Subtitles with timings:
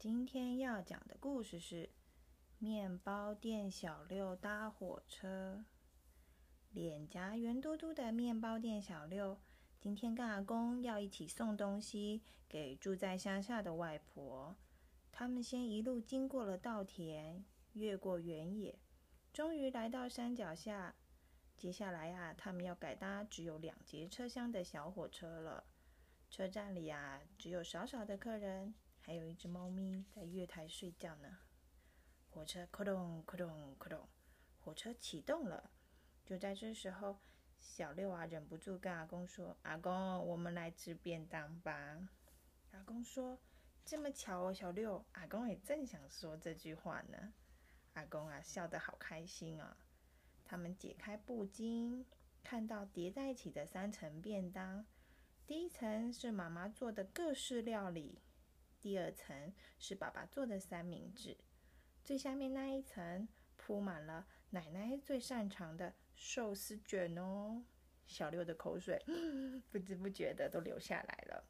[0.00, 1.84] 今天要讲的故事是
[2.58, 5.62] 《面包店小六搭火车》。
[6.72, 9.38] 脸颊圆嘟嘟的面包店小六，
[9.78, 14.56] 今天跟阿公要一起送东西给住在乡下的外婆。
[15.12, 17.44] 他们先一路经过了稻田，
[17.74, 18.78] 越过原野，
[19.34, 20.94] 终于来到山脚下。
[21.58, 25.64] 接下来呀，他们要改搭只有两节车厢的小火车了。
[26.30, 28.72] 车站里啊，只有少少的客人。
[29.00, 31.38] 还有一只猫咪在月台睡觉呢。
[32.28, 34.08] 火车咕咚咕咚咕咚，
[34.60, 35.70] 火车启动了。
[36.24, 37.18] 就在这时候，
[37.58, 39.92] 小六啊忍不住跟阿公说：“阿公，
[40.26, 42.08] 我们来吃便当吧。”
[42.70, 43.36] 阿公说
[43.84, 47.32] ：“这么巧哦，小六。”阿公也正想说这句话呢。
[47.94, 49.76] 阿公啊笑得好开心啊。
[50.44, 52.04] 他们解开布巾，
[52.44, 54.86] 看到叠在一起的三层便当。
[55.46, 58.20] 第一层是妈妈做的各式料理。
[58.80, 61.36] 第二层是爸爸做的三明治，
[62.02, 67.62] 最下面那一层铺满了奶奶最擅长的寿司卷哦。
[68.06, 69.00] 小六的口水
[69.70, 71.44] 不知不觉的都流下来了。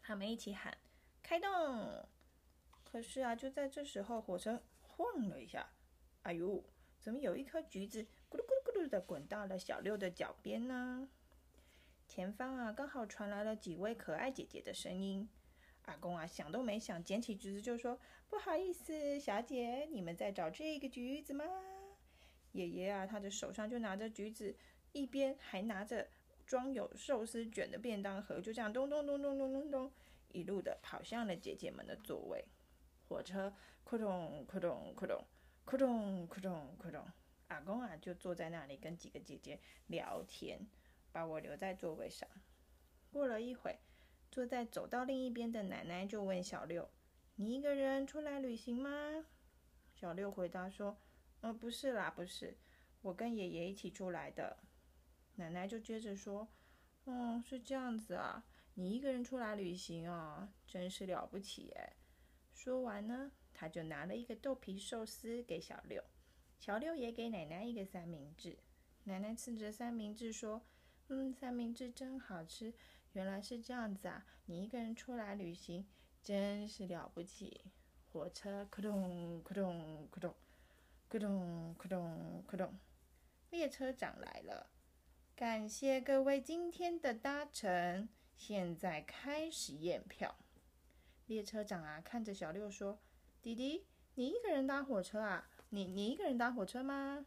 [0.00, 0.78] 他们一起喊
[1.22, 2.08] ：“开动！”
[2.84, 5.68] 可是啊，就在这时候，火车晃了一下，
[6.22, 6.64] 哎呦，
[6.98, 11.08] 怎么有一颗橘子咕噜咕噜咕噜的滚到了小六的脚边呢？
[12.08, 15.28] 前方啊，刚好传来了几位可爱姐姐的声音。
[15.90, 17.98] 阿公啊，想都没想，捡起橘子就说
[18.30, 21.44] ：“不好意思，小姐，你们在找这个橘子吗？”
[22.52, 24.54] 爷爷啊，他的手上就拿着橘子，
[24.92, 26.08] 一边还拿着
[26.46, 29.92] 装有寿司卷的便当盒，就这样咚咚咚咚咚咚咚，
[30.28, 32.44] 一路的跑向了姐姐们的座位。
[33.08, 33.52] 火车
[33.84, 35.26] 咕咚咕咚咕咚
[35.66, 37.04] 咕咚咕咚咕咚，
[37.48, 40.64] 阿公啊就坐在那里跟几个姐姐聊天，
[41.10, 42.28] 把我留在座位上。
[43.10, 43.76] 过了一会。
[44.30, 46.88] 坐在走到另一边的奶奶就问小六
[47.34, 49.26] ：“你一个人出来旅行吗？”
[49.92, 50.96] 小六回答说
[51.42, 52.56] ：“呃，不是啦，不是，
[53.02, 54.58] 我跟爷爷一起出来的。”
[55.34, 56.48] 奶奶就接着说
[57.04, 61.96] ：“哦，是这样子啊，你一个人出来旅行啊，真是了不起哎。”
[62.54, 66.04] 说完呢，他就拿了一个豆皮寿司给小六，
[66.58, 68.58] 小六也给奶奶一个三明治。
[69.04, 70.62] 奶奶吃着三明治说
[71.08, 72.72] ：“嗯，三明治真好吃。”
[73.12, 74.24] 原来是这样子啊！
[74.46, 75.84] 你一个人出来旅行，
[76.22, 77.60] 真是了不起。
[78.12, 80.34] 火车咕咚咕咚咕咚，
[81.10, 82.72] 咕咚咕咚咕咚，
[83.50, 84.70] 列车长来了。
[85.34, 90.36] 感谢各位今天的搭乘，现在开始验票。
[91.26, 93.00] 列车长啊，看着小六说
[93.42, 95.48] ：“弟弟，你一个人搭火车啊？
[95.70, 97.26] 你你一个人搭火车吗？”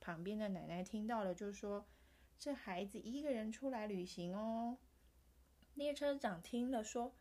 [0.00, 1.86] 旁边的奶奶听到了，就说
[2.38, 4.78] ：“这孩子一个人出来旅行哦。”
[5.82, 7.12] 列车长听了说：“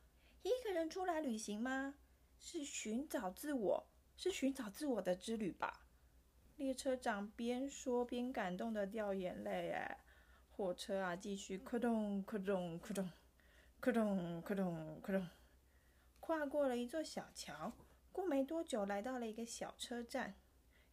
[0.43, 1.95] 一个人出来旅行吗？
[2.37, 5.87] 是寻找自我，是寻找自我的之旅吧？”
[6.57, 9.71] 列车长边说边感动的掉眼泪。
[9.71, 9.97] 哎，
[10.51, 13.09] 火车啊，继续咕咚咕咚咕咚，
[13.81, 15.27] 咕咚咕咚咕咚，
[16.19, 17.73] 跨过了一座小桥。
[18.11, 20.35] 过没多久，来到了一个小车站。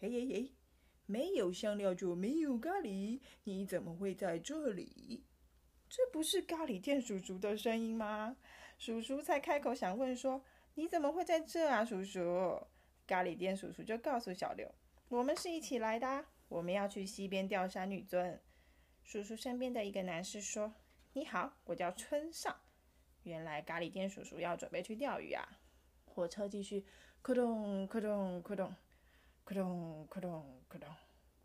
[0.00, 0.48] 哎哎哎，
[1.04, 5.26] 没有香料就没有咖喱，你怎么会在这里？
[5.88, 8.36] 这不是咖喱店叔叔的声音吗？
[8.78, 10.44] 叔叔才开口想问说
[10.74, 12.60] ：“你怎么会在这啊，叔叔？”
[13.06, 14.70] 咖喱店叔叔就告诉小刘
[15.08, 18.40] ：“我们是一起来的，我们要去西边钓山女尊。”
[19.02, 20.74] 叔叔身边的一个男士说
[21.14, 22.54] ：“你好，我叫村上。”
[23.24, 25.58] 原来咖喱店叔叔要准备去钓鱼啊！
[26.04, 26.84] 火车继续，
[27.22, 28.74] 咕咚咕咚咕咚，
[29.46, 30.88] 咕咚咕咚咕咚，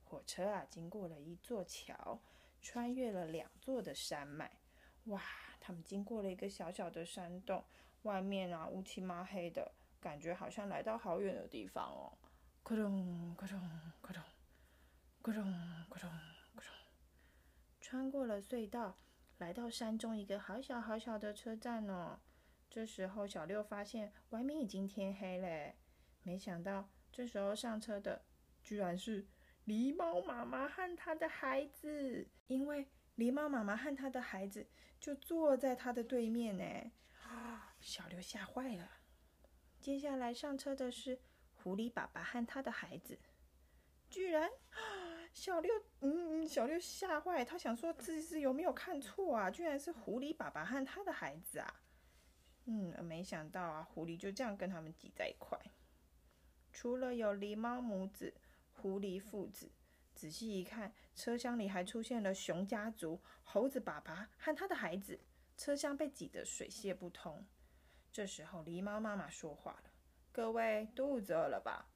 [0.03, 2.19] 火车啊，经过了一座桥。
[2.63, 4.49] 穿越了两座的山脉，
[5.07, 5.21] 哇！
[5.59, 7.63] 他们经过了一个小小的山洞，
[8.03, 12.17] 外面啊乌漆麻黑的，感觉好像来到好远的地方哦。
[12.63, 13.59] 咕咚咕咚
[14.01, 14.23] 咕咚，
[15.21, 15.43] 咕咚
[15.89, 16.09] 咕咚
[16.55, 16.73] 咕咚，
[17.81, 18.97] 穿过了隧道，
[19.37, 22.19] 来到山中一个好小好小的车站哦。
[22.69, 25.73] 这时候小六发现外面已经天黑了，
[26.23, 28.23] 没想到这时候上车的
[28.63, 29.27] 居然是。
[29.65, 34.67] 狸猫妈妈和他的孩子，因为狸猫妈妈和他的孩子
[34.99, 38.89] 就坐在他的对面呢，啊，小六吓坏了。
[39.79, 41.17] 接下来上车的是
[41.53, 43.17] 狐狸爸爸和他的孩子，
[44.09, 44.79] 居然啊，
[45.33, 45.71] 小六，
[46.01, 49.49] 嗯，小六吓坏，他想说自己是有没有看错啊？
[49.49, 51.81] 居然是狐狸爸爸和他的孩子啊，
[52.65, 55.57] 嗯，没想到啊，狐狸就这样跟他们挤在一块，
[56.73, 58.33] 除了有狸猫母子。
[58.73, 59.71] 狐狸父子
[60.13, 65.19] 仔细一看，车厢里还出现了熊家族、猴子爸爸和他的孩子，
[65.57, 67.45] 车厢被挤得水泄不通。
[68.11, 69.91] 这时候，狸猫妈妈说话了
[70.31, 71.89] ：“各位肚子饿了吧？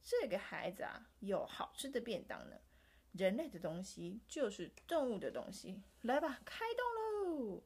[0.00, 2.56] 这个孩子啊，有好吃的便当呢。
[3.12, 7.62] 人类的东西就是动物的东西，来吧，开动喽！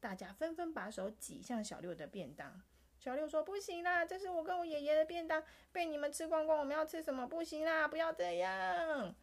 [0.00, 2.62] 大家纷纷把手挤向小六的便当。
[2.98, 7.26] 小六说：“不行啦，这是我跟我爷爷的便当，被你们吃光光，我们要吃什么？
[7.26, 9.14] 不行啦，不要这样！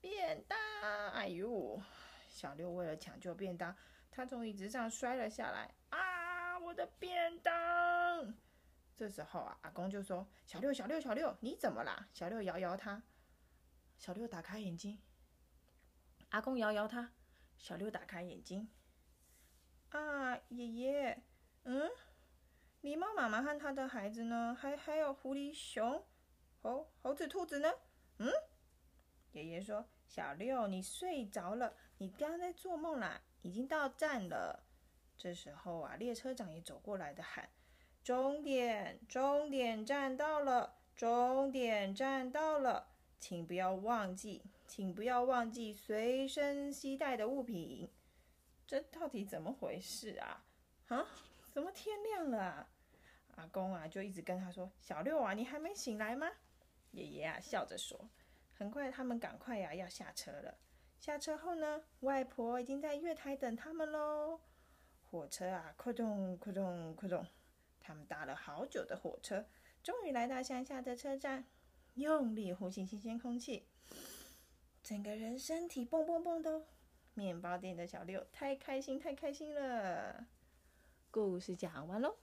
[0.00, 0.58] 便当！
[1.10, 1.80] 哎呦！
[2.28, 3.76] 小六为了抢救便当，
[4.10, 5.74] 他从椅子上摔了下来。
[5.90, 8.34] 啊，我的便当！
[8.96, 12.08] 这时候啊，阿公就说：小六，小六，小六，你怎么啦？
[12.12, 13.02] 小六摇摇他。
[13.96, 15.00] 小六打开眼睛。
[16.30, 17.12] 阿公摇摇他，
[17.58, 18.68] 小六打开眼睛。
[19.90, 21.22] 啊，爷爷，
[21.64, 21.90] 嗯，
[22.82, 24.56] 狸猫妈妈和他的孩子呢？
[24.58, 26.04] 还还有狐狸、熊、
[26.60, 27.68] 猴、猴子、兔子呢？
[28.18, 28.30] 嗯，
[29.32, 34.64] 爷爷说：“小六，你睡着了，你刚刚在做梦啦，已经到站了。”
[35.18, 37.48] 这时候啊，列车长也走过来的喊
[38.04, 42.88] ：“终点，终点站到了，终点站到了，
[43.18, 47.90] 请不要忘记。”请不要忘记随身携带的物品。
[48.66, 50.44] 这到底怎么回事啊？
[50.88, 51.06] 啊？
[51.50, 52.70] 怎么天亮了啊？
[53.36, 56.28] 阿公啊，就一直跟他说：“小六啊，你还没醒来吗？”
[56.92, 58.08] 爷爷啊，笑着说
[58.54, 60.58] ：“很快，他们赶快呀，要下车了。
[60.98, 64.40] 下车后呢，外婆已经在月台等他们喽。
[65.02, 67.24] 火车啊，快动，快动，快动！
[67.80, 69.46] 他们搭了好久的火车，
[69.82, 71.44] 终于来到乡下的车站，
[71.94, 73.68] 用力呼吸新鲜空气。”
[74.82, 76.66] 整个人身体蹦蹦蹦的，
[77.14, 80.26] 面包店的小六太开心太开心了。
[81.10, 82.16] 故事讲完喽。